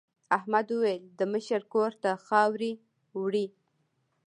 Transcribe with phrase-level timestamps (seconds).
[0.37, 2.71] احمد وویل د مشر کور ته خاورې
[3.19, 3.47] وړي.